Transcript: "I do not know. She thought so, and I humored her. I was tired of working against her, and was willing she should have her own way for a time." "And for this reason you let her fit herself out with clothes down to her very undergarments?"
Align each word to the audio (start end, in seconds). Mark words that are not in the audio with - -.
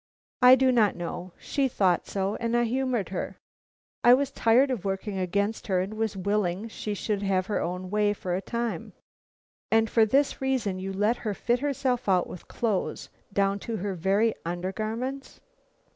"I 0.41 0.55
do 0.55 0.71
not 0.71 0.95
know. 0.95 1.31
She 1.37 1.67
thought 1.67 2.07
so, 2.07 2.35
and 2.37 2.57
I 2.57 2.63
humored 2.63 3.09
her. 3.09 3.37
I 4.03 4.15
was 4.15 4.31
tired 4.31 4.71
of 4.71 4.83
working 4.83 5.19
against 5.19 5.67
her, 5.67 5.79
and 5.79 5.93
was 5.93 6.17
willing 6.17 6.69
she 6.69 6.95
should 6.95 7.21
have 7.21 7.45
her 7.45 7.61
own 7.61 7.91
way 7.91 8.13
for 8.13 8.33
a 8.33 8.41
time." 8.41 8.93
"And 9.69 9.87
for 9.91 10.03
this 10.07 10.41
reason 10.41 10.79
you 10.79 10.91
let 10.91 11.17
her 11.17 11.35
fit 11.35 11.59
herself 11.59 12.09
out 12.09 12.25
with 12.25 12.47
clothes 12.47 13.11
down 13.31 13.59
to 13.59 13.77
her 13.77 13.93
very 13.93 14.33
undergarments?" 14.43 15.39